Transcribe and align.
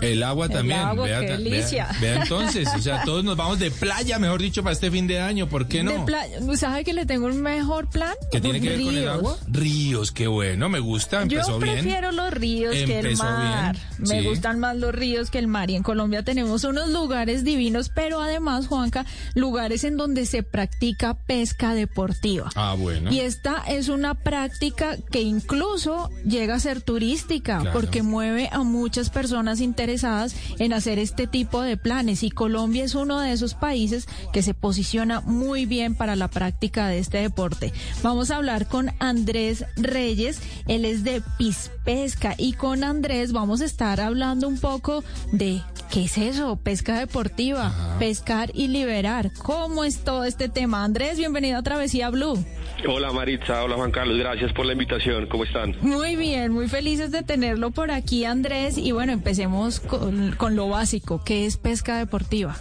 El 0.00 0.22
agua 0.22 0.48
también. 0.48 0.78
agua, 0.80 1.04
vea, 1.06 1.20
qué 1.20 1.26
delicia. 1.32 1.88
vea- 2.00 2.14
vea 2.14 2.22
entonces, 2.22 2.68
o 2.74 2.78
sea, 2.80 3.02
todos 3.04 3.24
nos 3.24 3.36
vamos 3.36 3.58
de 3.58 3.70
playa, 3.70 4.18
mejor 4.18 4.40
dicho, 4.40 4.62
para 4.62 4.72
este 4.72 4.90
fin 4.90 5.06
de 5.06 5.20
año, 5.20 5.48
¿por 5.48 5.66
qué 5.68 5.78
De 5.78 5.84
no? 5.84 6.04
playa. 6.04 6.38
¿Sabe 6.56 6.84
que 6.84 6.92
le 6.92 7.06
tengo 7.06 7.26
un 7.26 7.40
mejor 7.42 7.88
plan? 7.90 8.14
¿Qué 8.32 8.40
tiene 8.40 8.60
que 8.60 8.68
ver 8.70 8.80
con 8.80 8.88
el 8.88 9.00
Ríos. 9.00 9.14
agua? 9.14 9.38
Ríos, 9.48 10.12
qué 10.12 10.26
bueno, 10.26 10.68
me 10.68 10.78
gusta, 10.80 11.22
empezó 11.22 11.52
Yo 11.52 11.58
bien. 11.58 11.74
prefiero 11.76 12.12
los 12.12 12.32
ríos 12.32 12.74
que 12.74 12.98
el 12.98 13.16
mar. 13.16 13.76
bien, 13.98 14.08
Me 14.10 14.20
sí. 14.22 14.26
gustan 14.28 14.58
más 14.60 14.76
los 14.76 14.94
ríos 14.94 15.30
que 15.30 15.38
el 15.38 15.46
mar. 15.46 15.70
Y 15.70 15.76
en 15.76 15.82
Colombia 15.82 16.22
tenemos 16.22 16.64
unos 16.64 16.88
lugares 16.90 17.44
divinos, 17.44 17.90
pero 17.94 18.20
además, 18.20 18.66
Juanca, 18.66 19.04
lugares 19.34 19.84
en 19.84 19.96
donde 19.96 20.26
se 20.26 20.42
practica 20.42 21.14
pesca 21.26 21.74
deportiva. 21.74 22.50
Ah, 22.54 22.74
bueno. 22.78 23.12
Y 23.12 23.20
esta 23.20 23.62
es 23.68 23.88
una 23.88 24.14
práctica 24.14 24.96
que 25.10 25.20
incluso 25.22 26.10
llega 26.26 26.54
a 26.54 26.60
ser 26.60 26.80
turística 26.80 27.58
Claro. 27.60 27.72
porque 27.72 28.02
mueve 28.02 28.48
a 28.52 28.62
muchas 28.62 29.10
personas 29.10 29.60
interesadas 29.86 30.34
en 30.58 30.72
hacer 30.72 30.98
este 30.98 31.28
tipo 31.28 31.62
de 31.62 31.76
planes 31.76 32.24
y 32.24 32.30
Colombia 32.30 32.82
es 32.82 32.96
uno 32.96 33.20
de 33.20 33.30
esos 33.30 33.54
países 33.54 34.08
que 34.32 34.42
se 34.42 34.52
posiciona 34.52 35.20
muy 35.20 35.64
bien 35.64 35.94
para 35.94 36.16
la 36.16 36.26
práctica 36.26 36.88
de 36.88 36.98
este 36.98 37.18
deporte. 37.18 37.72
Vamos 38.02 38.32
a 38.32 38.36
hablar 38.36 38.66
con 38.66 38.90
Andrés 38.98 39.64
Reyes, 39.76 40.40
él 40.66 40.84
es 40.84 41.04
de 41.04 41.22
Pispesca 41.38 42.34
y 42.36 42.54
con 42.54 42.82
Andrés 42.82 43.32
vamos 43.32 43.60
a 43.60 43.64
estar 43.64 44.00
hablando 44.00 44.48
un 44.48 44.58
poco 44.58 45.04
de 45.30 45.62
¿qué 45.92 46.06
es 46.06 46.18
eso? 46.18 46.56
Pesca 46.56 46.98
deportiva, 46.98 47.72
pescar 48.00 48.50
y 48.54 48.66
liberar. 48.66 49.30
¿Cómo 49.38 49.84
es 49.84 50.02
todo 50.02 50.24
este 50.24 50.48
tema? 50.48 50.82
Andrés, 50.82 51.16
bienvenido 51.16 51.58
a 51.58 51.62
Travesía 51.62 52.10
Blue. 52.10 52.44
Hola 52.88 53.10
Maritza, 53.10 53.64
hola 53.64 53.76
Juan 53.76 53.90
Carlos, 53.90 54.18
gracias 54.18 54.52
por 54.52 54.66
la 54.66 54.72
invitación, 54.72 55.26
¿cómo 55.28 55.44
están? 55.44 55.74
Muy 55.80 56.14
bien, 56.14 56.52
muy 56.52 56.68
felices 56.68 57.10
de 57.10 57.22
tenerlo 57.22 57.70
por 57.70 57.90
aquí, 57.90 58.24
Andrés. 58.24 58.76
Y 58.76 58.92
bueno, 58.92 59.12
empecemos 59.12 59.75
con, 59.80 60.32
con 60.32 60.56
lo 60.56 60.68
básico, 60.68 61.22
que 61.24 61.46
es 61.46 61.56
pesca 61.56 61.98
deportiva. 61.98 62.56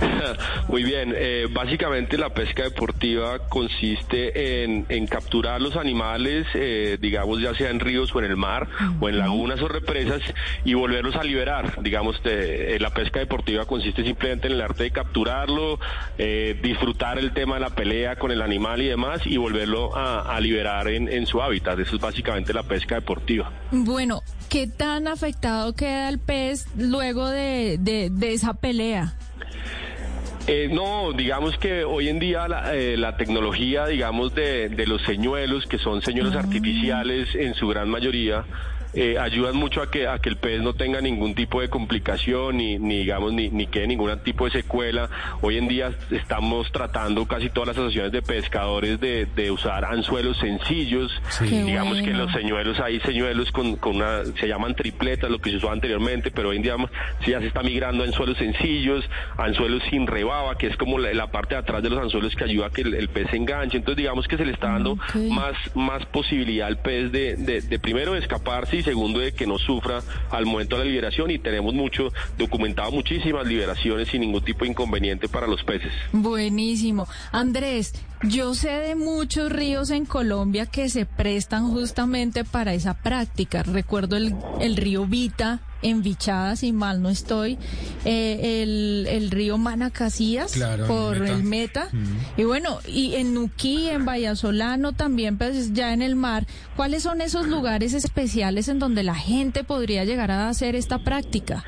Muy 0.68 0.84
bien, 0.84 1.14
eh, 1.16 1.46
básicamente 1.50 2.18
la 2.18 2.30
pesca 2.30 2.64
deportiva 2.64 3.38
consiste 3.48 4.62
en, 4.64 4.86
en 4.88 5.06
capturar 5.06 5.60
los 5.60 5.76
animales, 5.76 6.46
eh, 6.54 6.98
digamos 7.00 7.40
ya 7.40 7.54
sea 7.54 7.70
en 7.70 7.80
ríos 7.80 8.14
o 8.14 8.18
en 8.18 8.26
el 8.26 8.36
mar, 8.36 8.68
o 9.00 9.08
en 9.08 9.18
lagunas 9.18 9.60
o 9.62 9.68
represas, 9.68 10.20
y 10.64 10.74
volverlos 10.74 11.16
a 11.16 11.24
liberar. 11.24 11.82
Digamos, 11.82 12.22
de- 12.22 12.76
eh, 12.76 12.80
la 12.80 12.90
pesca 12.90 13.18
deportiva 13.20 13.64
consiste 13.64 14.04
simplemente 14.04 14.46
en 14.48 14.54
el 14.54 14.60
arte 14.60 14.84
de 14.84 14.90
capturarlo, 14.90 15.78
eh, 16.18 16.58
disfrutar 16.62 17.18
el 17.18 17.32
tema 17.32 17.54
de 17.54 17.60
la 17.60 17.70
pelea 17.70 18.16
con 18.16 18.30
el 18.30 18.42
animal 18.42 18.82
y 18.82 18.86
demás, 18.86 19.20
y 19.26 19.36
volverlo 19.36 19.96
a, 19.96 20.34
a 20.36 20.40
liberar 20.40 20.88
en, 20.88 21.08
en 21.10 21.26
su 21.26 21.40
hábitat. 21.42 21.78
Eso 21.78 21.96
es 21.96 22.02
básicamente 22.02 22.52
la 22.52 22.62
pesca 22.62 22.96
deportiva. 22.96 23.50
Bueno, 23.70 24.22
¿qué 24.48 24.66
tan 24.66 25.08
afectado 25.08 25.74
queda 25.74 26.08
el 26.08 26.18
pez 26.18 26.66
luego 26.76 27.28
de, 27.28 27.78
de, 27.80 28.10
de 28.10 28.32
esa 28.34 28.54
pelea? 28.54 29.14
Eh, 30.50 30.66
no, 30.72 31.12
digamos 31.12 31.58
que 31.58 31.84
hoy 31.84 32.08
en 32.08 32.18
día 32.18 32.48
la, 32.48 32.74
eh, 32.74 32.96
la 32.96 33.18
tecnología, 33.18 33.86
digamos, 33.86 34.34
de, 34.34 34.70
de 34.70 34.86
los 34.86 35.02
señuelos, 35.02 35.66
que 35.66 35.78
son 35.78 36.00
señuelos 36.00 36.34
artificiales 36.36 37.34
en 37.34 37.52
su 37.52 37.68
gran 37.68 37.90
mayoría, 37.90 38.46
eh, 38.94 39.16
ayudan 39.18 39.56
mucho 39.56 39.82
a 39.82 39.90
que, 39.90 40.06
a 40.06 40.18
que 40.18 40.28
el 40.28 40.36
pez 40.36 40.62
no 40.62 40.74
tenga 40.74 41.00
ningún 41.00 41.34
tipo 41.34 41.60
de 41.60 41.68
complicación, 41.68 42.56
ni, 42.56 42.78
ni 42.78 42.98
digamos, 42.98 43.32
ni, 43.32 43.48
ni 43.50 43.66
quede 43.66 43.86
ningún 43.86 44.18
tipo 44.20 44.44
de 44.46 44.50
secuela. 44.50 45.08
Hoy 45.40 45.58
en 45.58 45.68
día 45.68 45.92
estamos 46.10 46.70
tratando 46.72 47.26
casi 47.26 47.50
todas 47.50 47.68
las 47.68 47.76
asociaciones 47.76 48.12
de 48.12 48.22
pescadores 48.22 49.00
de, 49.00 49.26
de 49.26 49.50
usar 49.50 49.84
anzuelos 49.84 50.38
sencillos. 50.38 51.12
Sí. 51.30 51.46
Digamos 51.46 52.00
que 52.00 52.12
los 52.12 52.32
señuelos, 52.32 52.80
hay 52.80 53.00
señuelos 53.00 53.52
con, 53.52 53.76
con 53.76 53.96
una, 53.96 54.24
se 54.24 54.48
llaman 54.48 54.74
tripletas, 54.74 55.30
lo 55.30 55.38
que 55.38 55.50
se 55.50 55.56
usaba 55.56 55.74
anteriormente, 55.74 56.30
pero 56.30 56.50
hoy 56.50 56.56
en 56.56 56.62
día 56.62 56.76
sí 57.24 57.32
ya 57.32 57.40
se 57.40 57.48
está 57.48 57.62
migrando 57.62 58.04
a 58.04 58.06
anzuelos 58.06 58.38
sencillos, 58.38 59.04
anzuelos 59.36 59.82
sin 59.90 60.06
rebaba, 60.06 60.56
que 60.56 60.68
es 60.68 60.76
como 60.76 60.98
la, 60.98 61.12
la 61.12 61.30
parte 61.30 61.54
de 61.54 61.60
atrás 61.60 61.82
de 61.82 61.90
los 61.90 61.98
anzuelos 61.98 62.34
que 62.34 62.44
ayuda 62.44 62.66
a 62.66 62.70
que 62.70 62.82
el, 62.82 62.94
el 62.94 63.08
pez 63.08 63.28
se 63.30 63.36
enganche. 63.36 63.76
Entonces 63.76 63.98
digamos 63.98 64.26
que 64.26 64.36
se 64.36 64.44
le 64.44 64.52
está 64.52 64.68
dando 64.68 64.96
más, 65.30 65.54
más 65.74 66.06
posibilidad 66.06 66.68
al 66.68 66.78
pez 66.78 67.12
de, 67.12 67.36
de, 67.36 67.60
de 67.60 67.78
primero 67.78 68.16
escaparse 68.16 68.77
y 68.78 68.82
segundo 68.82 69.20
de 69.20 69.32
que 69.32 69.46
no 69.46 69.58
sufra 69.58 70.02
al 70.30 70.46
momento 70.46 70.76
de 70.76 70.84
la 70.84 70.90
liberación 70.90 71.30
y 71.30 71.38
tenemos 71.38 71.74
mucho, 71.74 72.12
documentado 72.36 72.90
muchísimas 72.92 73.46
liberaciones 73.46 74.08
sin 74.08 74.20
ningún 74.22 74.44
tipo 74.44 74.64
de 74.64 74.70
inconveniente 74.70 75.28
para 75.28 75.46
los 75.46 75.62
peces. 75.64 75.92
Buenísimo. 76.12 77.06
Andrés, 77.32 77.94
yo 78.22 78.54
sé 78.54 78.70
de 78.70 78.94
muchos 78.94 79.50
ríos 79.50 79.90
en 79.90 80.06
Colombia 80.06 80.66
que 80.66 80.88
se 80.88 81.06
prestan 81.06 81.70
justamente 81.70 82.44
para 82.44 82.74
esa 82.74 82.94
práctica. 82.94 83.62
Recuerdo 83.62 84.16
el, 84.16 84.34
el 84.60 84.76
río 84.76 85.06
Vita 85.06 85.60
en 85.82 86.02
Vichada, 86.02 86.56
si 86.56 86.72
mal 86.72 87.00
no 87.02 87.08
estoy, 87.08 87.58
eh, 88.04 88.62
el, 88.62 89.06
el 89.08 89.30
río 89.30 89.58
Manacasías 89.58 90.52
Claro, 90.52 90.86
por 90.86 91.18
Meta. 91.20 91.32
el 91.34 91.42
Meta. 91.44 91.88
Y 92.36 92.44
bueno, 92.44 92.78
y 92.86 93.14
en 93.14 93.34
Nuquí, 93.34 93.88
en 93.88 94.04
Vallasolano 94.04 94.92
también, 94.92 95.38
pues 95.38 95.72
ya 95.72 95.92
en 95.92 96.02
el 96.02 96.16
mar. 96.16 96.46
¿Cuáles 96.76 97.02
son 97.02 97.20
esos 97.20 97.46
lugares 97.46 97.94
especiales 97.94 98.68
en 98.68 98.78
donde 98.78 99.02
la 99.02 99.14
gente 99.14 99.64
podría 99.64 100.04
llegar 100.04 100.30
a 100.30 100.48
hacer 100.48 100.74
esta 100.74 100.98
práctica? 100.98 101.64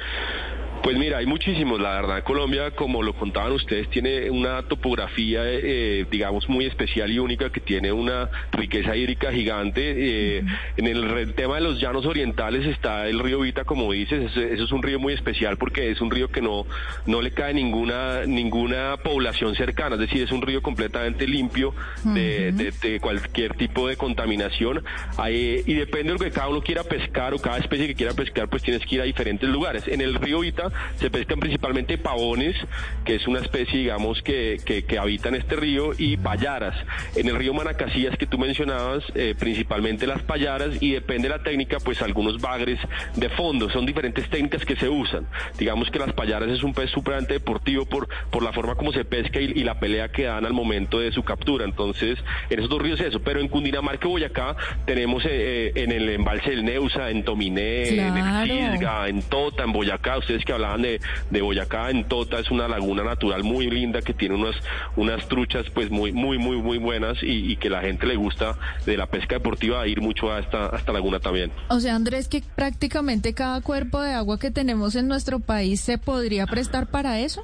Pues 0.82 0.96
mira, 0.96 1.18
hay 1.18 1.26
muchísimos, 1.26 1.78
la 1.78 1.92
verdad. 2.00 2.24
Colombia, 2.24 2.70
como 2.70 3.02
lo 3.02 3.12
contaban 3.12 3.52
ustedes, 3.52 3.88
tiene 3.91 4.30
una 4.30 4.62
topografía, 4.62 5.42
eh, 5.44 6.06
digamos, 6.10 6.48
muy 6.48 6.64
especial 6.64 7.10
y 7.12 7.18
única, 7.18 7.50
que 7.52 7.60
tiene 7.60 7.92
una 7.92 8.30
riqueza 8.52 8.96
hídrica 8.96 9.30
gigante. 9.30 10.38
Eh, 10.38 10.42
En 10.78 10.86
el 10.86 11.34
tema 11.34 11.56
de 11.56 11.60
los 11.60 11.78
llanos 11.80 12.06
orientales 12.06 12.66
está 12.66 13.06
el 13.08 13.18
río 13.20 13.41
Vita, 13.41 13.64
como 13.64 13.92
dices, 13.92 14.30
eso, 14.30 14.41
eso 14.41 14.64
es 14.64 14.72
un 14.72 14.82
río 14.82 14.98
muy 14.98 15.12
especial 15.12 15.58
porque 15.58 15.91
es 15.91 16.00
un 16.00 16.10
río 16.10 16.28
que 16.28 16.41
no, 16.41 16.64
no 17.06 17.20
le 17.20 17.30
cae 17.32 17.52
ninguna, 17.52 18.24
ninguna 18.26 18.97
población 18.97 19.54
cercana, 19.56 19.97
es 19.97 20.00
decir, 20.00 20.22
es 20.22 20.32
un 20.32 20.41
río 20.41 20.62
completamente 20.62 21.26
limpio 21.26 21.74
de, 22.04 22.52
de- 22.52 22.72
de 22.72 23.00
cualquier 23.00 23.54
tipo 23.54 23.86
de 23.86 23.97
contaminación. 23.97 24.82
Ahí- 25.18 25.62
y 25.66 25.74
depende 25.74 26.12
de 26.14 26.18
lo 26.18 26.24
que 26.24 26.30
cada 26.30 26.48
uno 26.48 26.62
quiera 26.62 26.82
pescar 26.84 27.34
o 27.34 27.38
cada 27.38 27.58
especie 27.58 27.86
que 27.86 27.94
quiera 27.94 28.14
pescar, 28.14 28.48
pues 28.48 28.62
tienes 28.62 28.84
que 28.86 28.94
ir 28.94 29.00
a 29.02 29.04
diferentes 29.04 29.48
lugares. 29.48 29.86
En 29.86 30.00
el 30.00 30.14
río 30.14 30.41
Vita 30.41 30.68
se 30.96 31.10
pescan 31.10 31.41
principalmente 31.41 31.98
pavones, 31.98 32.56
que 33.04 33.16
es 33.16 33.26
una 33.26 33.41
especie, 33.41 33.78
digamos, 33.78 34.22
que, 34.22 34.58
que, 34.64 34.84
que 34.84 34.98
habita 34.98 35.28
en 35.28 35.36
este 35.36 35.56
río, 35.56 35.92
y 35.96 36.16
payaras. 36.16 36.76
En 37.16 37.28
el 37.28 37.36
río 37.36 37.54
Manacasías, 37.54 38.16
que 38.16 38.26
tú 38.26 38.38
mencionabas, 38.38 39.04
eh, 39.14 39.34
principalmente 39.38 40.06
las 40.06 40.22
payaras, 40.22 40.80
y 40.80 40.92
depende 40.92 41.28
de 41.28 41.36
la 41.36 41.42
técnica, 41.42 41.78
pues 41.78 42.02
algunos 42.02 42.41
bagres 42.41 42.78
de 43.16 43.28
fondo. 43.30 43.70
Son 43.70 43.86
diferentes 43.86 44.28
técnicas 44.28 44.64
que 44.64 44.76
se 44.76 44.88
usan. 44.88 45.26
Digamos 45.58 45.91
que 45.91 45.98
las 45.98 46.12
payaras 46.12 46.48
es 46.48 46.62
un 46.62 46.74
pez 46.74 46.91
supremamente 46.91 47.34
deportivo 47.34 47.86
por, 47.86 48.08
por 48.30 48.42
la 48.42 48.52
forma 48.52 48.74
como 48.74 48.92
se 48.92 49.04
pesca 49.04 49.41
y, 49.41 49.52
y 49.54 49.64
la 49.64 49.78
pelea 49.78 50.10
que 50.10 50.24
dan 50.24 50.44
al 50.44 50.52
momento 50.52 51.00
de 51.00 51.12
su 51.12 51.22
captura. 51.22 51.64
Entonces, 51.64 52.18
en 52.48 52.58
esos 52.58 52.70
dos 52.70 52.80
ríos 52.82 53.00
eso. 53.00 53.20
Pero 53.20 53.41
en 53.41 53.48
Cundinamarca 53.48 54.06
y 54.06 54.10
Boyacá 54.10 54.56
tenemos 54.86 55.24
eh, 55.24 55.28
eh, 55.30 55.72
en 55.76 55.92
el 55.92 56.08
embalse 56.08 56.50
del 56.50 56.64
Neusa, 56.64 57.10
en 57.10 57.24
Tominé, 57.24 57.88
en 57.88 58.16
el 58.16 58.48
Cisga, 58.48 59.08
en 59.08 59.22
Tota, 59.22 59.65
en 59.65 59.72
Boyacá. 59.72 60.18
Ustedes 60.18 60.44
que 60.44 60.53
hablaban 60.60 60.83
de, 60.83 61.41
Boyacá, 61.41 61.91
en 61.91 62.04
Tota 62.04 62.39
es 62.39 62.51
una 62.51 62.68
laguna 62.68 63.03
natural 63.03 63.42
muy 63.42 63.71
linda 63.71 64.03
que 64.03 64.15
tiene 64.15 64.34
unas, 64.34 64.57
unas 64.97 65.27
truchas 65.28 65.66
pues 65.71 65.91
muy, 65.91 66.12
muy, 66.12 66.39
muy, 66.39 66.57
muy 66.59 66.78
buenas 66.78 67.22
y, 67.22 67.53
y 67.53 67.57
que 67.57 67.71
la 67.71 67.80
gente 67.80 68.07
le 68.07 68.16
gusta 68.16 68.57
de 68.84 68.97
la 68.97 69.07
pesca 69.07 69.36
deportiva 69.36 69.86
ir 69.86 70.01
mucho 70.01 70.33
a 70.33 70.41
esta, 70.41 70.74
a 70.74 70.78
esta 70.78 70.92
laguna 70.92 71.21
también. 71.21 71.51
O 71.68 71.80
sea, 71.80 71.95
Andrés, 71.95 72.28
que 72.28 72.42
prácticamente 72.54 73.34
cada 73.34 73.60
cuerpo 73.60 74.01
de 74.01 74.12
agua 74.12 74.39
que 74.39 74.51
tenemos 74.51 74.95
en 74.95 75.09
nuestro 75.09 75.41
país 75.41 75.80
se 75.80 75.98
podría 75.98 76.47
prestar 76.47 76.86
para 76.86 77.21
eso. 77.21 77.42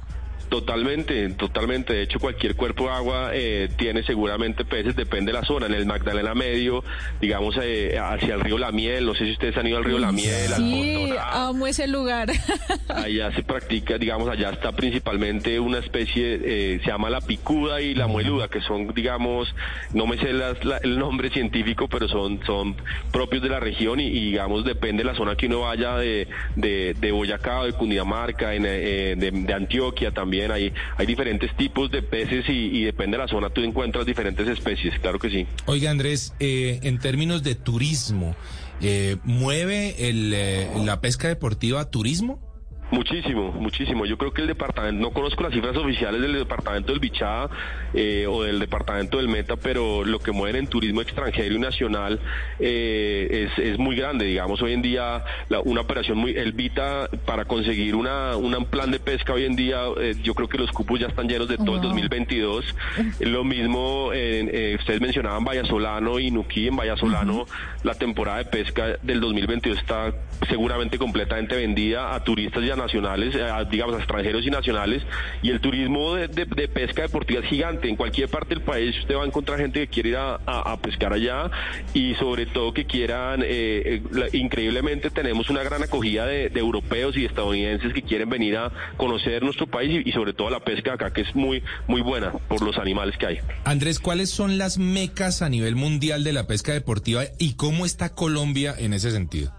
Totalmente, 0.49 1.29
totalmente. 1.29 1.93
De 1.93 2.03
hecho, 2.03 2.19
cualquier 2.19 2.55
cuerpo 2.55 2.85
de 2.85 2.91
agua 2.91 3.29
eh, 3.33 3.69
tiene 3.77 4.03
seguramente 4.03 4.63
peces, 4.65 4.95
depende 4.95 5.31
de 5.31 5.39
la 5.39 5.45
zona. 5.45 5.65
En 5.65 5.73
el 5.73 5.85
Magdalena 5.85 6.33
Medio, 6.33 6.83
digamos, 7.19 7.57
eh, 7.61 7.97
hacia 7.99 8.35
el 8.35 8.41
río 8.41 8.57
La 8.57 8.71
Miel, 8.71 9.05
no 9.05 9.13
sé 9.13 9.25
si 9.25 9.31
ustedes 9.33 9.57
han 9.57 9.67
ido 9.67 9.77
al 9.77 9.83
río 9.83 9.99
La 9.99 10.11
Miel, 10.11 10.53
al 10.53 10.61
Sí, 10.61 10.95
Fondo 10.95 11.19
amo 11.19 11.67
ese 11.67 11.87
lugar. 11.87 12.29
allá 12.87 13.31
se 13.33 13.43
practica, 13.43 13.97
digamos, 13.97 14.29
allá 14.29 14.49
está 14.51 14.71
principalmente 14.71 15.59
una 15.59 15.79
especie, 15.79 16.39
eh, 16.43 16.79
se 16.83 16.89
llama 16.89 17.09
la 17.09 17.21
picuda 17.21 17.81
y 17.81 17.93
la 17.93 18.07
mueluda, 18.07 18.47
que 18.47 18.61
son, 18.61 18.93
digamos, 18.93 19.53
no 19.93 20.07
me 20.07 20.17
sé 20.17 20.29
el 20.29 20.99
nombre 20.99 21.29
científico, 21.29 21.87
pero 21.87 22.07
son, 22.07 22.39
son 22.45 22.75
propios 23.11 23.41
de 23.43 23.49
la 23.49 23.59
región 23.59 23.99
y, 23.99 24.09
digamos, 24.09 24.63
depende 24.63 25.03
de 25.03 25.09
la 25.09 25.15
zona 25.15 25.35
que 25.35 25.47
uno 25.47 25.61
vaya 25.61 25.97
de, 25.97 26.27
de, 26.55 27.11
Boyacá, 27.11 27.63
de 27.63 27.73
Cundinamarca, 27.73 28.53
eh, 28.53 29.15
de, 29.17 29.53
Antioquia 29.53 30.11
también, 30.11 30.36
hay, 30.41 30.73
hay 30.97 31.05
diferentes 31.05 31.55
tipos 31.55 31.91
de 31.91 32.01
peces 32.01 32.45
y, 32.47 32.83
depende 32.83 33.17
de 33.17 33.23
la 33.23 33.27
zona 33.27 33.49
tú 33.49 33.61
encuentras 33.61 34.05
diferentes 34.05 34.47
especies, 34.47 34.97
claro 34.99 35.19
que 35.19 35.29
sí. 35.29 35.47
Oiga 35.65 35.91
Andrés, 35.91 36.33
eh, 36.39 36.79
en 36.83 36.99
términos 36.99 37.43
de 37.43 37.55
turismo, 37.55 38.35
eh, 38.81 39.17
¿mueve 39.23 40.09
el, 40.09 40.85
la 40.85 41.01
pesca 41.01 41.27
deportiva 41.27 41.89
turismo? 41.89 42.46
Muchísimo, 42.89 43.51
muchísimo. 43.51 44.05
Yo 44.05 44.17
creo 44.17 44.31
que 44.31 44.41
el 44.41 44.47
departamento, 44.47 45.01
no 45.01 45.11
conozco 45.11 45.43
las 45.43 45.53
cifras 45.53 45.75
oficiales 45.75 46.21
del 46.21 46.33
departamento 46.33 46.93
del 46.93 47.01
Bichada 47.01 47.49
eh, 47.93 48.25
o 48.29 48.43
del 48.43 48.59
departamento 48.59 49.17
del 49.17 49.27
Meta, 49.27 49.57
pero 49.57 50.05
lo 50.05 50.19
que 50.19 50.31
mueven 50.31 50.55
en 50.55 50.67
turismo 50.67 51.01
extranjero 51.01 51.53
y 51.53 51.59
nacional 51.59 52.21
eh, 52.59 53.49
es, 53.49 53.59
es, 53.59 53.77
muy 53.77 53.97
grande. 53.97 54.23
Digamos, 54.23 54.61
hoy 54.61 54.71
en 54.71 54.81
día 54.81 55.23
una 55.65 55.81
operación 55.81 56.17
muy, 56.17 56.31
el 56.31 56.53
Vita 56.53 57.09
para 57.25 57.43
conseguir 57.43 57.93
una, 57.93 58.37
un 58.37 58.65
plan 58.65 58.89
de 58.89 58.99
pesca 58.99 59.33
hoy 59.33 59.43
en 59.43 59.57
día, 59.57 59.81
eh, 59.99 60.15
yo 60.23 60.33
creo 60.33 60.47
que 60.47 60.57
los 60.57 60.71
cupos 60.71 60.99
ya 60.99 61.07
están 61.07 61.27
llenos 61.27 61.49
de 61.49 61.57
todo 61.57 61.75
el 61.75 61.81
2022. 61.81 62.73
Lo 63.19 63.43
mismo, 63.43 64.07
ustedes 64.07 65.01
mencionaban 65.01 65.43
Vallasolano 65.43 66.19
y 66.19 66.31
Nuquí. 66.31 66.67
En 66.67 66.77
Vallasolano 66.77 67.45
la 67.83 67.95
temporada 67.95 68.37
de 68.37 68.45
pesca 68.45 68.97
del 69.01 69.19
2022 69.19 69.77
está 69.77 70.13
seguramente 70.47 70.97
completamente 70.97 71.55
vendida 71.55 72.15
a 72.15 72.23
turistas 72.23 72.63
ya 72.63 72.76
nacionales, 72.77 73.35
eh, 73.35 73.49
digamos, 73.69 73.95
a 73.95 73.99
extranjeros 73.99 74.45
y 74.45 74.49
nacionales, 74.49 75.03
y 75.41 75.49
el 75.49 75.59
turismo 75.59 76.15
de, 76.15 76.27
pesca 76.67 77.03
deportiva 77.03 77.41
es 77.41 77.47
gigante. 77.47 77.89
En 77.89 77.95
cualquier 77.95 78.29
parte 78.29 78.55
del 78.55 78.63
país 78.63 78.97
usted 78.99 79.15
va 79.15 79.23
a 79.23 79.25
encontrar 79.25 79.59
gente 79.59 79.79
que 79.81 79.87
quiere 79.87 80.09
ir 80.09 80.17
a, 80.17 80.77
pescar 80.81 81.13
allá 81.13 81.49
y 81.93 82.13
sobre 82.15 82.45
todo 82.45 82.73
que 82.73 82.85
quieran, 82.85 83.41
eh, 83.43 84.01
eh, 84.03 84.29
increíblemente 84.33 85.09
tenemos 85.09 85.49
una 85.49 85.63
gran 85.63 85.83
acogida 85.83 86.25
de, 86.25 86.51
europeos 86.55 87.17
y 87.17 87.25
estadounidenses 87.25 87.93
que 87.93 88.01
quieren 88.01 88.29
venir 88.29 88.57
a 88.57 88.71
conocer 88.97 89.43
nuestro 89.43 89.67
país 89.67 90.05
y, 90.05 90.11
sobre 90.11 90.33
todo 90.33 90.49
la 90.49 90.59
pesca 90.59 90.93
acá 90.93 91.11
que 91.11 91.21
es 91.21 91.35
muy, 91.35 91.63
muy 91.87 92.01
buena 92.01 92.31
por 92.31 92.61
los 92.61 92.77
animales 92.77 93.17
que 93.17 93.25
hay. 93.27 93.39
Andrés, 93.63 93.99
¿cuáles 93.99 94.29
son 94.29 94.57
las 94.57 94.77
mecas 94.77 95.41
a 95.41 95.49
nivel 95.49 95.75
mundial 95.75 96.23
de 96.23 96.33
la 96.33 96.47
pesca 96.47 96.73
deportiva 96.73 97.23
y 97.39 97.55
cómo 97.55 97.85
está 97.85 98.13
Colombia 98.13 98.75
en 98.77 98.93
ese 98.93 99.11
sentido? 99.11 99.51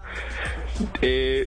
Eh, 1.01 1.45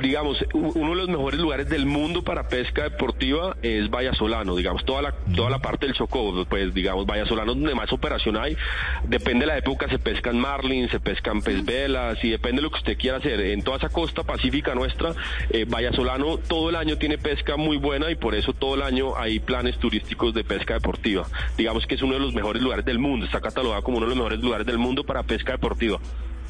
Digamos, 0.00 0.44
uno 0.54 0.90
de 0.90 0.96
los 0.96 1.08
mejores 1.08 1.40
lugares 1.40 1.68
del 1.68 1.86
mundo 1.86 2.22
para 2.22 2.48
pesca 2.48 2.84
deportiva 2.84 3.56
es 3.62 3.90
Vallasolano, 3.90 4.56
digamos, 4.56 4.84
toda 4.84 5.02
la, 5.02 5.12
toda 5.34 5.50
la 5.50 5.58
parte 5.58 5.86
del 5.86 5.94
Chocó, 5.94 6.44
pues 6.48 6.74
digamos, 6.74 7.06
Vallasolano 7.06 7.54
donde 7.54 7.74
más 7.74 7.92
operación 7.92 8.36
hay, 8.36 8.56
depende 9.04 9.40
de 9.40 9.46
la 9.46 9.58
época, 9.58 9.88
se 9.88 9.98
pescan 9.98 10.38
marlin, 10.38 10.88
se 10.88 11.00
pescan 11.00 11.42
pez 11.42 11.64
velas 11.64 12.22
y 12.24 12.30
depende 12.30 12.56
de 12.56 12.62
lo 12.62 12.70
que 12.70 12.78
usted 12.78 12.98
quiera 12.98 13.18
hacer. 13.18 13.40
En 13.40 13.62
toda 13.62 13.78
esa 13.78 13.88
costa 13.88 14.22
pacífica 14.22 14.74
nuestra, 14.74 15.14
eh, 15.50 15.64
Vallasolano 15.68 16.38
todo 16.38 16.70
el 16.70 16.76
año 16.76 16.96
tiene 16.96 17.18
pesca 17.18 17.56
muy 17.56 17.76
buena 17.76 18.10
y 18.10 18.14
por 18.14 18.34
eso 18.34 18.52
todo 18.52 18.74
el 18.74 18.82
año 18.82 19.16
hay 19.16 19.40
planes 19.40 19.78
turísticos 19.78 20.34
de 20.34 20.44
pesca 20.44 20.74
deportiva. 20.74 21.26
Digamos 21.56 21.86
que 21.86 21.94
es 21.94 22.02
uno 22.02 22.14
de 22.14 22.20
los 22.20 22.34
mejores 22.34 22.62
lugares 22.62 22.84
del 22.84 22.98
mundo, 22.98 23.26
está 23.26 23.40
catalogado 23.40 23.82
como 23.82 23.98
uno 23.98 24.06
de 24.06 24.10
los 24.10 24.18
mejores 24.18 24.40
lugares 24.40 24.66
del 24.66 24.78
mundo 24.78 25.04
para 25.04 25.22
pesca 25.22 25.52
deportiva. 25.52 25.98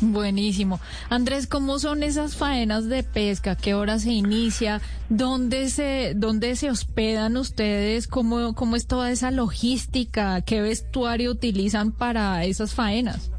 Buenísimo. 0.00 0.81
Andrés, 1.11 1.47
¿cómo 1.47 1.79
son 1.79 2.02
esas 2.02 2.35
faenas 2.35 2.88
de 2.88 3.02
pesca? 3.02 3.55
¿Qué 3.55 3.75
hora 3.75 3.99
se 3.99 4.11
inicia? 4.11 4.81
¿Dónde 5.08 5.69
se, 5.69 6.14
dónde 6.17 6.56
se 6.56 6.70
hospedan 6.70 7.37
ustedes? 7.37 8.06
¿Cómo, 8.06 8.55
¿Cómo 8.55 8.76
es 8.76 8.87
toda 8.87 9.11
esa 9.11 9.31
logística? 9.31 10.41
¿Qué 10.41 10.62
vestuario 10.62 11.31
utilizan 11.31 11.93
para 11.93 12.44
esas 12.44 12.73
faenas? 12.75 13.31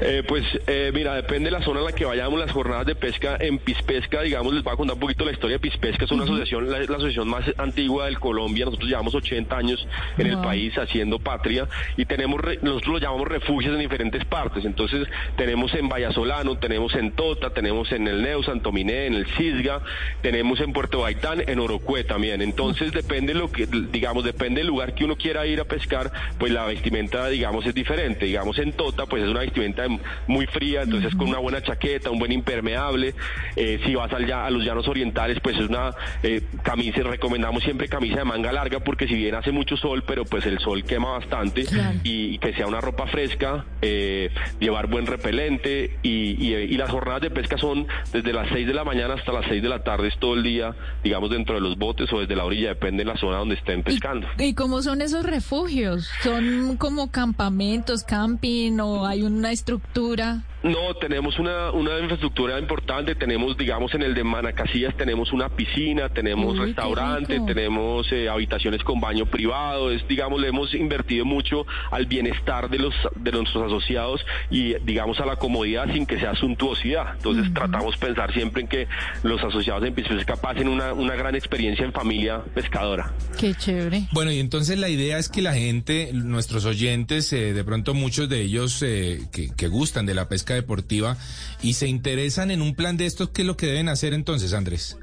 Eh, 0.00 0.22
pues 0.26 0.44
eh, 0.66 0.90
mira, 0.94 1.14
depende 1.14 1.50
de 1.50 1.58
la 1.58 1.62
zona 1.62 1.80
en 1.80 1.86
la 1.86 1.92
que 1.92 2.06
vayamos, 2.06 2.40
las 2.40 2.50
jornadas 2.52 2.86
de 2.86 2.94
pesca 2.94 3.36
en 3.38 3.58
Pispesca, 3.58 4.22
digamos, 4.22 4.54
les 4.54 4.64
voy 4.64 4.72
a 4.72 4.76
contar 4.76 4.94
un 4.94 5.00
poquito 5.00 5.24
la 5.26 5.32
historia. 5.32 5.56
De 5.56 5.60
Pispesca, 5.60 6.06
es 6.06 6.10
una 6.10 6.24
asociación, 6.24 6.70
la, 6.70 6.78
asociación 6.78 7.28
más 7.28 7.44
antigua 7.58 8.06
del 8.06 8.18
Colombia, 8.18 8.64
nosotros 8.64 8.88
llevamos 8.88 9.14
80 9.14 9.56
años 9.56 9.86
en 10.16 10.26
el 10.26 10.38
país 10.38 10.76
haciendo 10.78 11.18
patria 11.18 11.68
y 11.96 12.06
tenemos, 12.06 12.40
nosotros 12.62 12.94
lo 12.94 12.98
llamamos 12.98 13.28
refugios 13.28 13.74
en 13.74 13.80
diferentes 13.80 14.24
partes, 14.24 14.64
entonces 14.64 15.06
tenemos 15.36 15.74
en 15.74 15.88
Vallasolano, 15.88 16.56
tenemos 16.58 16.94
en 16.94 17.12
Tota, 17.12 17.50
tenemos 17.50 17.92
en 17.92 18.08
el 18.08 18.22
Neo, 18.22 18.42
Santominé, 18.42 19.06
en 19.06 19.14
el 19.14 19.26
Cisga, 19.26 19.82
tenemos 20.22 20.60
en 20.60 20.72
Puerto 20.72 21.00
Baitán, 21.00 21.42
en 21.46 21.58
Orocué 21.58 22.04
también, 22.04 22.40
entonces 22.40 22.92
depende 22.92 23.34
lo 23.34 23.50
que, 23.50 23.66
digamos, 23.66 24.24
depende 24.24 24.60
del 24.60 24.68
lugar 24.68 24.94
que 24.94 25.04
uno 25.04 25.16
quiera 25.16 25.46
ir 25.46 25.60
a 25.60 25.64
pescar, 25.64 26.10
pues 26.38 26.52
la 26.52 26.64
vestimenta, 26.64 27.28
digamos, 27.28 27.66
es 27.66 27.74
diferente, 27.74 28.24
digamos 28.24 28.58
en 28.58 28.72
Tota, 28.72 29.06
pues 29.06 29.22
es 29.22 29.28
una 29.28 29.40
vestimenta 29.40 29.89
muy 30.26 30.46
fría, 30.46 30.82
entonces 30.82 31.14
con 31.14 31.28
una 31.28 31.38
buena 31.38 31.62
chaqueta, 31.62 32.10
un 32.10 32.18
buen 32.18 32.32
impermeable. 32.32 33.14
Eh, 33.56 33.80
si 33.84 33.94
vas 33.94 34.12
allá 34.12 34.46
a 34.46 34.50
los 34.50 34.64
llanos 34.64 34.86
orientales, 34.88 35.38
pues 35.42 35.56
es 35.56 35.68
una 35.68 35.92
eh, 36.22 36.42
camisa, 36.62 37.00
recomendamos 37.02 37.62
siempre 37.62 37.88
camisa 37.88 38.18
de 38.18 38.24
manga 38.24 38.52
larga 38.52 38.80
porque 38.80 39.06
si 39.06 39.14
bien 39.14 39.34
hace 39.34 39.52
mucho 39.52 39.76
sol, 39.76 40.04
pero 40.06 40.24
pues 40.24 40.46
el 40.46 40.58
sol 40.58 40.84
quema 40.84 41.12
bastante 41.12 41.64
y, 42.04 42.38
que 42.38 42.54
sea 42.54 42.66
una 42.66 42.80
ropa 42.80 43.06
fresca, 43.06 43.64
eh, 43.82 44.30
llevar 44.58 44.86
buen 44.86 45.06
repelente 45.06 45.98
y, 46.02 46.46
y, 46.46 46.76
las 46.80 46.90
jornadas 46.90 47.20
de 47.20 47.30
pesca 47.30 47.58
son 47.58 47.86
desde 48.12 48.32
las 48.32 48.48
6 48.48 48.66
de 48.66 48.72
la 48.72 48.84
mañana 48.84 49.14
hasta 49.14 49.32
las 49.32 49.44
6 49.46 49.62
de 49.62 49.68
la 49.68 49.82
tarde, 49.82 50.08
es 50.08 50.18
todo 50.18 50.34
el 50.34 50.42
día, 50.42 50.74
digamos, 51.04 51.30
dentro 51.30 51.54
de 51.56 51.60
los 51.60 51.76
botes 51.76 52.10
o 52.12 52.20
desde 52.20 52.34
la 52.34 52.44
orilla, 52.44 52.68
depende 52.70 53.04
de 53.04 53.10
la 53.10 53.18
zona 53.18 53.36
donde 53.38 53.56
estén 53.56 53.82
pescando. 53.82 54.26
¿Y, 54.38 54.54
cómo 54.54 54.80
son 54.80 55.02
esos 55.02 55.24
refugios? 55.24 56.08
¿Son 56.22 56.76
como 56.78 57.10
campamentos, 57.10 58.02
camping 58.04 58.78
o 58.80 59.06
hay 59.06 59.22
una 59.22 59.52
estructura? 59.52 59.79
Estructura 59.80 60.49
no, 60.62 60.94
tenemos 60.94 61.38
una, 61.38 61.70
una 61.70 61.98
infraestructura 61.98 62.58
importante, 62.58 63.14
tenemos, 63.14 63.56
digamos, 63.56 63.94
en 63.94 64.02
el 64.02 64.14
de 64.14 64.24
Manacasillas 64.24 64.96
tenemos 64.96 65.32
una 65.32 65.48
piscina, 65.48 66.08
tenemos 66.08 66.58
restaurante, 66.58 67.40
tenemos 67.46 68.10
eh, 68.12 68.28
habitaciones 68.28 68.82
con 68.84 69.00
baño 69.00 69.26
privado, 69.26 69.90
es, 69.90 70.06
digamos, 70.06 70.40
le 70.40 70.48
hemos 70.48 70.74
invertido 70.74 71.24
mucho 71.24 71.66
al 71.90 72.06
bienestar 72.06 72.68
de 72.68 72.78
los 72.78 72.94
de 73.16 73.32
nuestros 73.32 73.66
asociados 73.66 74.20
y, 74.50 74.74
digamos, 74.80 75.20
a 75.20 75.26
la 75.26 75.36
comodidad 75.36 75.92
sin 75.92 76.06
que 76.06 76.18
sea 76.18 76.34
suntuosidad. 76.34 77.14
Entonces 77.16 77.52
tratamos 77.54 77.98
de 77.98 78.06
pensar 78.06 78.32
siempre 78.32 78.62
en 78.62 78.68
que 78.68 78.88
los 79.22 79.42
asociados 79.42 79.84
en 79.84 79.94
Pesca 79.94 80.36
pasen 80.36 80.68
una, 80.68 80.92
una 80.92 81.14
gran 81.14 81.34
experiencia 81.34 81.84
en 81.84 81.92
familia 81.92 82.42
pescadora. 82.54 83.12
Qué 83.38 83.54
chévere. 83.54 84.08
Bueno, 84.12 84.30
y 84.30 84.38
entonces 84.38 84.78
la 84.78 84.88
idea 84.88 85.18
es 85.18 85.28
que 85.28 85.42
la 85.42 85.54
gente, 85.54 86.10
nuestros 86.12 86.64
oyentes, 86.64 87.32
eh, 87.32 87.52
de 87.52 87.64
pronto 87.64 87.94
muchos 87.94 88.28
de 88.28 88.42
ellos 88.42 88.82
eh, 88.82 89.20
que, 89.32 89.48
que 89.54 89.68
gustan 89.68 90.06
de 90.06 90.14
la 90.14 90.28
pesca, 90.28 90.49
deportiva 90.54 91.16
y 91.62 91.74
se 91.74 91.88
interesan 91.88 92.50
en 92.50 92.62
un 92.62 92.74
plan 92.74 92.96
de 92.96 93.06
estos, 93.06 93.30
¿qué 93.30 93.42
es 93.42 93.46
lo 93.46 93.56
que 93.56 93.66
deben 93.66 93.88
hacer 93.88 94.14
entonces, 94.14 94.52
Andrés? 94.52 94.96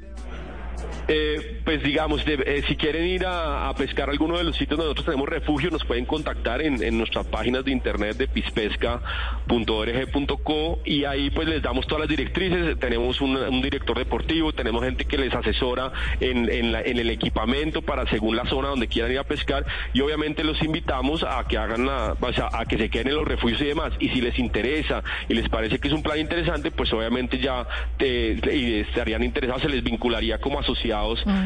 Eh, 1.10 1.62
pues 1.64 1.82
digamos, 1.82 2.22
eh, 2.26 2.62
si 2.68 2.76
quieren 2.76 3.06
ir 3.06 3.24
a, 3.26 3.72
pescar 3.78 4.10
alguno 4.10 4.36
de 4.36 4.44
los 4.44 4.56
sitios 4.56 4.76
donde 4.76 4.90
nosotros 4.90 5.06
tenemos 5.06 5.26
refugio, 5.26 5.70
nos 5.70 5.82
pueden 5.86 6.04
contactar 6.04 6.60
en, 6.60 6.98
nuestras 6.98 7.24
páginas 7.26 7.64
de 7.64 7.70
internet 7.70 8.18
de 8.18 8.28
pispesca.org.co 8.28 10.80
y 10.84 11.04
ahí 11.04 11.30
pues 11.30 11.48
les 11.48 11.62
damos 11.62 11.86
todas 11.86 12.00
las 12.00 12.10
directrices. 12.10 12.78
Tenemos 12.78 13.22
un, 13.22 13.62
director 13.62 13.96
deportivo, 13.96 14.52
tenemos 14.52 14.84
gente 14.84 15.06
que 15.06 15.16
les 15.16 15.32
asesora 15.32 15.90
en, 16.20 16.50
el 16.50 17.10
equipamiento 17.10 17.80
para 17.80 18.06
según 18.10 18.36
la 18.36 18.44
zona 18.44 18.68
donde 18.68 18.88
quieran 18.88 19.12
ir 19.12 19.18
a 19.18 19.24
pescar 19.24 19.64
y 19.94 20.02
obviamente 20.02 20.44
los 20.44 20.62
invitamos 20.62 21.24
a 21.24 21.42
que 21.48 21.56
hagan 21.56 21.86
la, 21.86 22.18
a 22.52 22.66
que 22.66 22.76
se 22.76 22.90
queden 22.90 23.08
en 23.08 23.14
los 23.14 23.26
refugios 23.26 23.62
y 23.62 23.66
demás. 23.66 23.94
Y 23.98 24.10
si 24.10 24.20
les 24.20 24.38
interesa 24.38 25.02
y 25.26 25.32
les 25.34 25.48
parece 25.48 25.78
que 25.78 25.88
es 25.88 25.94
un 25.94 26.02
plan 26.02 26.18
interesante, 26.18 26.70
pues 26.70 26.92
obviamente 26.92 27.38
ya 27.38 27.66
estarían 27.98 29.22
interesados, 29.22 29.62
se 29.62 29.70
les 29.70 29.82
vincularía 29.82 30.38
como 30.38 30.60
asociados 30.60 30.97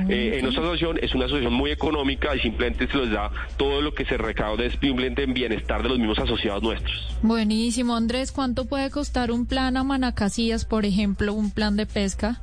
eh, 0.09 0.37
en 0.37 0.43
nuestra 0.43 0.63
asociación. 0.63 0.99
Es 1.03 1.15
una 1.15 1.27
asociación 1.27 1.53
muy 1.53 1.71
económica 1.71 2.35
y 2.35 2.41
simplemente 2.41 2.87
se 2.89 2.97
les 2.97 3.11
da 3.11 3.31
todo 3.57 3.81
lo 3.81 3.95
que 3.95 4.05
se 4.05 4.17
recauda 4.17 4.65
es 4.65 4.73
simplemente 4.81 5.23
en 5.23 5.35
bienestar 5.35 5.83
de 5.83 5.89
los 5.89 5.99
mismos 5.99 6.19
asociados 6.19 6.63
nuestros. 6.63 7.17
Buenísimo, 7.23 7.97
Andrés. 7.97 8.33
¿Cuánto 8.33 8.65
puede 8.67 8.91
costar 8.91 9.31
un 9.31 9.47
plan 9.47 9.77
a 9.77 9.85
Manacasillas, 9.85 10.65
por 10.65 10.85
ejemplo, 10.85 11.35
un 11.35 11.51
plan 11.51 11.77
de 11.77 11.87
pesca? 11.87 12.41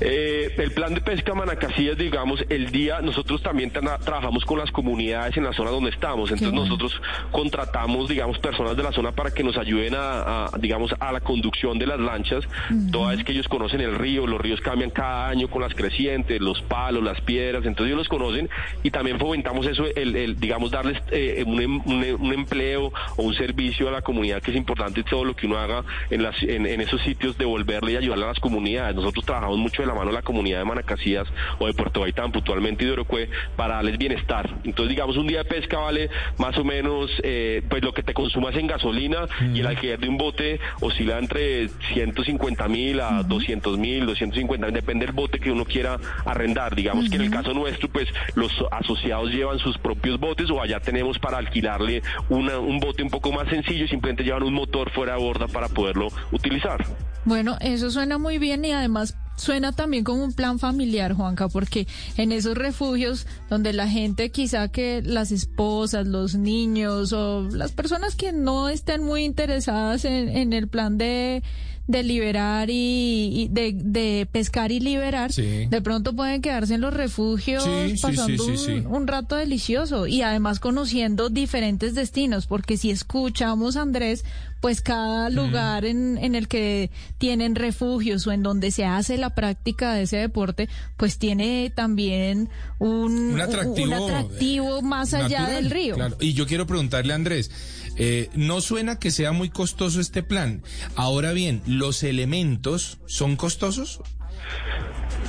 Eh, 0.00 0.54
el 0.56 0.72
plan 0.72 0.94
de 0.94 1.00
pesca 1.00 1.34
Manacasillas, 1.34 1.98
digamos, 1.98 2.44
el 2.48 2.70
día, 2.70 3.00
nosotros 3.00 3.42
también 3.42 3.70
trabajamos 3.70 4.44
con 4.44 4.58
las 4.58 4.70
comunidades 4.70 5.36
en 5.36 5.44
la 5.44 5.52
zona 5.52 5.70
donde 5.70 5.90
estamos, 5.90 6.30
entonces 6.30 6.54
nosotros 6.54 7.00
contratamos, 7.30 8.08
digamos, 8.08 8.38
personas 8.38 8.76
de 8.76 8.82
la 8.82 8.92
zona 8.92 9.12
para 9.12 9.30
que 9.30 9.42
nos 9.42 9.56
ayuden 9.58 9.94
a, 9.96 10.50
digamos, 10.58 10.94
a 10.98 11.12
la 11.12 11.20
conducción 11.20 11.78
de 11.78 11.86
las 11.86 12.00
lanchas, 12.00 12.44
toda 12.90 13.14
vez 13.14 13.24
que 13.24 13.32
ellos 13.32 13.48
conocen 13.48 13.80
el 13.80 13.94
río, 13.94 14.26
los 14.26 14.40
ríos 14.40 14.60
cambian 14.60 14.90
cada 14.90 15.28
año 15.28 15.48
con 15.48 15.60
las 15.60 15.74
crecientes, 15.74 16.40
los 16.40 16.62
palos, 16.62 17.02
las 17.02 17.20
piedras, 17.20 17.64
entonces 17.66 17.88
ellos 17.88 17.98
los 17.98 18.08
conocen 18.08 18.48
y 18.82 18.90
también 18.90 19.18
fomentamos 19.18 19.66
eso, 19.66 19.84
el, 19.94 20.40
digamos, 20.40 20.70
darles 20.70 21.02
eh, 21.10 21.44
em, 21.46 21.80
un, 21.84 22.32
empleo 22.32 22.92
o 23.16 23.22
un 23.22 23.34
servicio 23.34 23.88
a 23.88 23.92
la 23.92 24.02
comunidad 24.02 24.40
que 24.40 24.50
es 24.50 24.56
importante 24.56 25.02
todo 25.02 25.24
lo 25.24 25.34
que 25.34 25.46
uno 25.46 25.58
haga 25.58 25.84
en, 26.08 26.22
las, 26.22 26.42
en, 26.42 26.66
esos 26.80 27.02
sitios, 27.02 27.36
devolverle 27.36 27.92
y 27.92 27.96
ayudarle 27.96 28.24
a 28.24 28.28
las 28.28 28.40
comunidades. 28.40 28.94
Nosotros 28.94 29.24
trabajamos 29.24 29.58
mucho 29.58 29.82
de 29.82 29.89
la 29.90 29.98
mano 29.98 30.12
la 30.12 30.22
comunidad 30.22 30.58
de 30.58 30.64
Manacasías 30.64 31.26
o 31.58 31.66
de 31.66 31.74
Puerto 31.74 32.00
Baitán, 32.00 32.32
puntualmente 32.32 32.84
y 32.84 32.86
de 32.86 32.92
Orocue, 32.92 33.28
para 33.56 33.76
darles 33.76 33.98
bienestar. 33.98 34.48
Entonces, 34.64 34.90
digamos, 34.90 35.16
un 35.16 35.26
día 35.26 35.38
de 35.38 35.44
pesca 35.44 35.78
vale 35.78 36.10
más 36.38 36.56
o 36.58 36.64
menos 36.64 37.10
eh, 37.22 37.62
pues 37.68 37.82
lo 37.82 37.92
que 37.92 38.02
te 38.02 38.14
consumas 38.14 38.54
en 38.56 38.66
gasolina 38.66 39.26
y 39.54 39.60
el 39.60 39.66
alquiler 39.66 39.98
de 39.98 40.08
un 40.08 40.16
bote 40.16 40.60
oscila 40.80 41.18
entre 41.18 41.68
150 41.92 42.68
mil 42.68 43.00
a 43.00 43.22
200 43.22 43.78
mil, 43.78 44.06
250 44.06 44.66
mil, 44.66 44.74
depende 44.74 45.06
del 45.06 45.14
bote 45.14 45.38
que 45.38 45.50
uno 45.50 45.64
quiera 45.64 45.98
arrendar. 46.24 46.74
Digamos 46.74 47.08
que 47.08 47.16
en 47.16 47.22
el 47.22 47.30
caso 47.30 47.52
nuestro, 47.52 47.88
pues 47.88 48.08
los 48.34 48.52
asociados 48.70 49.30
llevan 49.30 49.58
sus 49.58 49.76
propios 49.78 50.18
botes 50.18 50.50
o 50.50 50.60
allá 50.60 50.80
tenemos 50.80 51.18
para 51.18 51.38
alquilarle 51.38 52.02
un 52.28 52.78
bote 52.80 53.02
un 53.02 53.10
poco 53.10 53.32
más 53.32 53.48
sencillo 53.48 53.84
y 53.84 53.88
simplemente 53.88 54.24
llevan 54.24 54.42
un 54.42 54.54
motor 54.54 54.90
fuera 54.90 55.14
de 55.14 55.20
borda 55.20 55.46
para 55.48 55.68
poderlo 55.68 56.08
utilizar. 56.32 56.84
Bueno, 57.24 57.56
eso 57.60 57.90
suena 57.90 58.18
muy 58.18 58.38
bien 58.38 58.64
y 58.64 58.72
además 58.72 59.16
suena 59.40 59.72
también 59.72 60.04
como 60.04 60.22
un 60.22 60.32
plan 60.32 60.58
familiar, 60.58 61.14
Juanca, 61.14 61.48
porque 61.48 61.86
en 62.16 62.32
esos 62.32 62.56
refugios 62.56 63.26
donde 63.48 63.72
la 63.72 63.88
gente 63.88 64.30
quizá 64.30 64.68
que 64.68 65.02
las 65.02 65.32
esposas, 65.32 66.06
los 66.06 66.34
niños 66.34 67.12
o 67.12 67.42
las 67.50 67.72
personas 67.72 68.14
que 68.14 68.32
no 68.32 68.68
estén 68.68 69.02
muy 69.02 69.24
interesadas 69.24 70.04
en, 70.04 70.52
el 70.52 70.68
plan 70.68 70.98
de, 70.98 71.42
de 71.86 72.02
liberar 72.02 72.68
y, 72.70 73.48
de, 73.50 73.72
de, 73.74 74.28
pescar 74.30 74.72
y 74.72 74.80
liberar, 74.80 75.32
de 75.32 75.80
pronto 75.82 76.14
pueden 76.14 76.42
quedarse 76.42 76.74
en 76.74 76.82
los 76.82 76.92
refugios 76.92 77.66
pasando 78.02 78.44
un, 78.44 78.86
un, 78.86 79.06
rato 79.06 79.36
delicioso 79.36 80.06
y 80.06 80.22
además 80.22 80.60
conociendo 80.60 81.30
diferentes 81.30 81.94
destinos, 81.94 82.46
porque 82.46 82.76
si 82.76 82.90
escuchamos, 82.90 83.76
Andrés, 83.76 84.24
pues 84.60 84.80
cada 84.80 85.30
lugar 85.30 85.84
en, 85.84 86.18
en 86.18 86.34
el 86.34 86.48
que 86.48 86.90
tienen 87.18 87.54
refugios 87.54 88.26
o 88.26 88.32
en 88.32 88.42
donde 88.42 88.70
se 88.70 88.84
hace 88.84 89.16
la 89.16 89.34
práctica 89.34 89.94
de 89.94 90.02
ese 90.02 90.18
deporte, 90.18 90.68
pues 90.96 91.18
tiene 91.18 91.72
también 91.74 92.48
un, 92.78 93.40
atractivo, 93.40 94.82
más 94.82 95.14
allá 95.14 95.48
del 95.48 95.70
río. 95.70 95.96
Y 96.20 96.34
yo 96.34 96.46
quiero 96.46 96.66
preguntarle 96.66 97.12
a 97.12 97.16
Andrés, 97.16 97.50
eh, 97.96 98.28
no 98.34 98.60
suena 98.60 98.98
que 98.98 99.10
sea 99.10 99.32
muy 99.32 99.50
costoso 99.50 100.00
este 100.00 100.22
plan. 100.22 100.62
Ahora 100.94 101.32
bien, 101.32 101.62
¿los 101.66 102.02
elementos 102.02 102.98
son 103.06 103.36
costosos? 103.36 104.00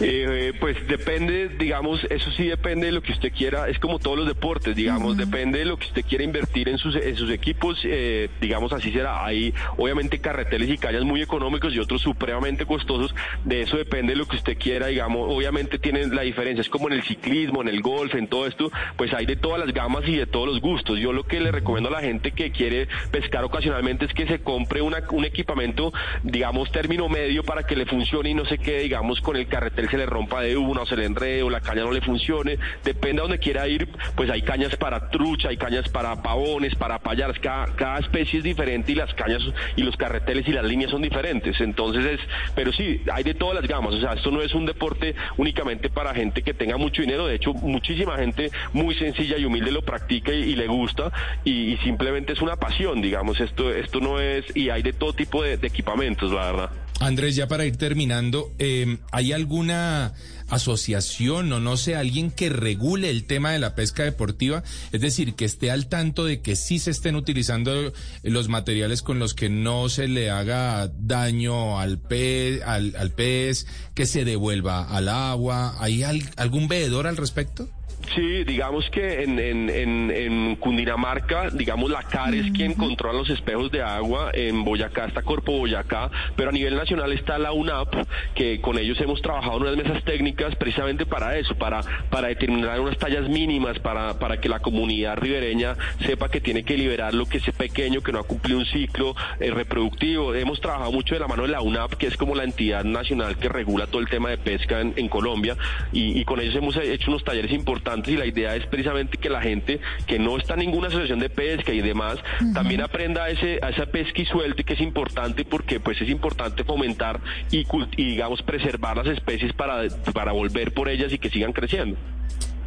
Eh, 0.04 0.54
pues 0.60 0.88
depende, 0.88 1.50
digamos, 1.50 2.04
eso 2.10 2.32
sí 2.32 2.48
depende 2.48 2.88
de 2.88 2.92
lo 2.92 3.02
que 3.02 3.12
usted 3.12 3.32
quiera, 3.32 3.70
es 3.70 3.80
como 3.80 4.00
todos 4.00 4.18
los 4.18 4.28
deportes, 4.28 4.76
digamos, 4.76 5.18
depende 5.18 5.60
de 5.60 5.66
lo 5.66 5.78
que 5.78 5.88
usted 5.88 6.04
quiera 6.06 6.24
invertir 6.24 6.70
en 6.70 6.78
sus, 6.78 6.96
en 6.96 7.16
sus 7.16 7.30
equipos, 7.30 7.80
eh, 7.84 8.30
digamos 8.40 8.74
así 8.74 8.92
será. 8.92 9.24
Hay 9.26 9.54
obviamente 9.78 10.20
carreteles 10.20 10.70
y 10.70 10.78
calles 10.78 11.04
muy 11.04 11.22
económicos 11.22 11.74
y 11.74 11.80
otros 11.80 12.02
supremamente 12.02 12.66
costosos, 12.66 13.14
de 13.46 13.62
eso 13.62 13.78
depende 13.78 14.14
de 14.14 14.18
lo 14.18 14.26
que 14.26 14.38
usted 14.38 14.58
quiera, 14.58 14.88
digamos, 14.88 15.28
obviamente 15.30 15.78
tienen 15.78 16.16
la 16.16 16.24
diferencia, 16.24 16.62
es 16.62 16.70
como 16.70 16.88
en 16.88 16.94
el 16.94 17.04
ciclismo, 17.04 17.62
en 17.62 17.68
el 17.68 17.82
golf, 17.82 18.16
en 18.16 18.28
todo 18.28 18.48
esto, 18.48 18.72
pues 18.98 19.14
hay 19.14 19.26
de 19.26 19.36
todas 19.36 19.60
las 19.60 19.74
gamas 19.74 20.08
y 20.08 20.16
de 20.16 20.26
todos 20.26 20.48
los 20.48 20.62
gustos. 20.62 21.00
Yo 21.00 21.14
lo 21.14 21.24
que 21.24 21.40
le 21.40 21.52
recomiendo 21.52 21.90
a 21.90 21.94
la 21.94 22.02
gente 22.02 22.32
que 22.32 22.52
quiere 22.52 22.88
pescar 23.12 23.44
ocasionalmente 23.44 24.06
es 24.06 24.14
que 24.14 24.26
se 24.26 24.40
compre 24.40 24.82
una, 24.82 25.04
un 25.12 25.26
equipamiento, 25.26 25.94
digamos, 26.24 26.72
término 26.72 27.08
medio 27.10 27.44
para 27.44 27.64
que 27.64 27.76
le 27.76 27.86
funcione 27.86 28.32
y 28.32 28.34
no 28.34 28.46
se 28.46 28.58
quede, 28.58 28.80
digamos, 28.84 29.22
con 29.22 29.36
el 29.36 29.48
carretel 29.48 29.91
se 29.92 29.98
le 29.98 30.06
rompa 30.06 30.42
de 30.42 30.56
una 30.58 30.82
o 30.82 30.86
se 30.86 30.96
le 30.96 31.06
enrede 31.06 31.44
o 31.44 31.50
la 31.50 31.60
caña 31.60 31.84
no 31.84 31.92
le 31.92 32.02
funcione, 32.02 32.58
depende 32.84 33.22
a 33.22 33.24
donde 33.24 33.40
quiera 33.40 33.68
ir, 33.68 33.90
pues 34.16 34.30
hay 34.30 34.42
cañas 34.42 34.76
para 34.78 35.10
trucha, 35.10 35.50
hay 35.50 35.58
cañas 35.58 35.90
para 35.90 36.22
pavones, 36.24 36.74
para 36.76 37.00
payas, 37.00 37.38
cada, 37.40 37.66
cada 37.76 38.00
especie 38.00 38.40
es 38.40 38.44
diferente 38.44 38.94
y 38.94 38.96
las 38.96 39.14
cañas 39.14 39.44
y 39.76 39.84
los 39.84 39.96
carreteles 39.98 40.48
y 40.48 40.52
las 40.54 40.66
líneas 40.66 40.92
son 40.92 41.02
diferentes, 41.02 41.60
entonces 41.60 42.06
es, 42.06 42.20
pero 42.56 42.72
sí, 42.72 43.02
hay 43.12 43.24
de 43.24 43.34
todas 43.34 43.56
las 43.56 43.68
gamas, 43.68 43.94
o 43.94 44.00
sea, 44.00 44.14
esto 44.14 44.32
no 44.32 44.42
es 44.42 44.54
un 44.54 44.66
deporte 44.66 45.14
únicamente 45.38 45.90
para 45.90 46.14
gente 46.14 46.42
que 46.42 46.54
tenga 46.54 46.78
mucho 46.78 47.02
dinero, 47.02 47.28
de 47.28 47.36
hecho 47.36 47.54
muchísima 47.54 48.16
gente 48.18 48.50
muy 48.74 48.96
sencilla 48.96 49.38
y 49.38 49.46
humilde 49.46 49.72
lo 49.72 49.82
practica 49.82 50.32
y, 50.32 50.56
le 50.56 50.68
gusta 50.68 51.12
y, 51.44 51.78
simplemente 51.84 52.34
es 52.34 52.42
una 52.42 52.56
pasión, 52.56 53.02
digamos, 53.02 53.40
esto, 53.40 53.72
esto 53.72 54.00
no 54.00 54.20
es, 54.20 54.46
y 54.56 54.70
hay 54.70 54.84
de 54.84 54.94
todo 54.94 55.14
tipo 55.14 55.44
de 55.44 55.54
equipamientos, 55.54 56.32
la 56.32 56.52
verdad. 56.52 56.91
Andrés, 57.02 57.36
ya 57.36 57.48
para 57.48 57.66
ir 57.66 57.78
terminando, 57.78 58.54
eh, 58.60 59.00
¿hay 59.12 59.34
alguna 59.34 60.14
asociación 60.52 61.52
o 61.52 61.60
no 61.60 61.78
sé, 61.78 61.96
alguien 61.96 62.30
que 62.32 62.50
regule 62.50 63.10
el 63.10 63.26
tema 63.26 63.52
de 63.52 63.60
la 63.60 63.76
pesca 63.76 64.04
deportiva? 64.04 64.64
Es 64.92 65.02
decir, 65.02 65.36
que 65.36 65.46
esté 65.46 65.72
al 65.72 65.88
tanto 65.88 66.26
de 66.26 66.42
que 66.42 66.56
sí 66.56 66.80
se 66.80 66.92
estén 66.92 67.16
utilizando 67.16 67.92
los 68.24 68.48
materiales 68.48 69.02
con 69.02 69.20
los 69.20 69.34
que 69.34 69.50
no 69.50 69.90
se 69.90 70.08
le 70.08 70.30
haga 70.30 70.92
daño 70.94 71.80
al 71.80 72.00
pez, 72.00 72.62
al, 72.64 72.96
al 72.96 73.12
pez 73.12 73.66
que 73.96 74.06
se 74.06 74.26
devuelva 74.26 74.84
al 74.84 75.10
agua. 75.10 75.76
¿Hay 75.80 76.04
algún 76.04 76.68
veedor 76.68 77.08
al 77.08 77.18
respecto? 77.18 77.68
Sí, 78.16 78.44
digamos 78.44 78.90
que 78.90 79.24
en, 79.24 79.40
en, 79.40 79.70
en, 80.12 80.56
Cundinamarca, 80.58 81.50
digamos, 81.50 81.90
la 81.90 82.04
CAR 82.04 82.34
es 82.36 82.52
quien 82.52 82.74
controla 82.74 83.20
los 83.20 83.30
espejos 83.30 83.72
de 83.72 83.82
agua, 83.82 84.32
en 84.34 84.64
Boyacá 84.64 85.06
está 85.06 85.22
Corpo 85.22 85.54
Boyacá, 85.54 86.10
pero 86.36 86.50
a 86.50 86.52
nivel 86.52 86.76
nacional 86.76 87.14
está 87.14 87.38
la 87.38 87.54
UNAP, 87.54 87.94
que 88.36 88.60
con 88.60 88.78
ellos 88.78 89.00
hemos 89.00 89.22
trabajado 89.22 89.58
en 89.58 89.64
unas 89.64 89.78
mesas 89.78 90.04
técnicas 90.04 90.41
precisamente 90.56 91.06
para 91.06 91.38
eso, 91.38 91.56
para, 91.56 91.82
para 92.10 92.28
determinar 92.30 92.80
unas 92.80 92.98
tallas 92.98 93.28
mínimas, 93.30 93.80
para, 93.80 94.18
para 94.20 94.40
que 94.40 94.50
la 94.50 94.60
comunidad 94.60 95.18
ribereña 95.18 95.76
sepa 96.06 96.30
que 96.30 96.42
tiene 96.42 96.64
que 96.64 96.78
liberar 96.78 97.14
lo 97.14 97.26
que 97.26 97.38
es 97.38 97.52
pequeño, 97.52 98.02
que 98.02 98.12
no 98.12 98.20
ha 98.20 98.24
cumplido 98.24 98.60
un 98.60 98.66
ciclo 98.66 99.16
eh, 99.40 99.52
reproductivo. 99.52 100.34
Hemos 100.34 100.62
trabajado 100.62 100.92
mucho 100.92 101.16
de 101.16 101.20
la 101.20 101.28
mano 101.28 101.44
de 101.44 101.50
la 101.50 101.62
UNAP, 101.62 101.94
que 101.94 102.08
es 102.08 102.18
como 102.18 102.36
la 102.36 102.44
entidad 102.44 102.84
nacional 102.84 103.38
que 103.38 103.50
regula 103.50 103.88
todo 103.88 104.02
el 104.02 104.10
tema 104.10 104.30
de 104.30 104.38
pesca 104.38 104.82
en, 104.82 105.10
Colombia, 105.10 105.58
y, 105.92 106.20
y 106.20 106.24
con 106.24 106.40
ellos 106.40 106.56
hemos 106.56 106.78
hecho 106.78 107.12
unos 107.12 107.24
talleres 107.24 107.52
importantes 107.52 108.14
y 108.14 108.18
la 108.18 108.26
idea 108.26 108.56
es 108.56 108.66
precisamente 108.68 109.18
que 109.18 109.30
la 109.30 109.42
gente 109.42 109.80
que 110.08 110.20
no 110.20 110.38
está 110.38 110.54
en 110.54 110.62
ninguna 110.62 110.88
asociación 110.88 111.20
de 111.20 111.30
pesca 111.30 111.74
y 111.74 111.82
demás 111.82 112.18
también 112.54 112.82
aprenda 112.82 113.24
a, 113.24 113.30
ese, 113.30 113.60
a 113.62 113.70
esa 113.70 113.86
pesca 113.86 114.22
y 114.22 114.26
suelte 114.26 114.64
que 114.64 114.74
es 114.74 114.82
importante 114.82 115.46
porque 115.46 115.80
pues 115.80 116.02
es 116.02 116.10
importante 116.10 116.64
fomentar 116.64 117.20
y, 117.52 117.66
y 117.98 118.06
digamos 118.12 118.42
preservar 118.42 118.98
las 118.98 119.08
especies 119.08 119.54
para, 119.54 119.84
para 120.14 120.21
volver 120.32 120.74
por 120.74 120.88
ellas 120.90 121.12
y 121.12 121.18
que 121.18 121.32
sigan 121.32 121.54
creciendo. 121.54 121.98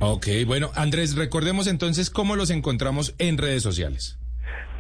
Ok, 0.00 0.26
bueno 0.46 0.70
Andrés, 0.75 1.14
recordemos 1.14 1.68
entonces 1.68 2.11
cómo 2.11 2.34
los 2.34 2.50
encontramos 2.50 3.14
en 3.18 3.38
redes 3.38 3.62
sociales. 3.62 4.18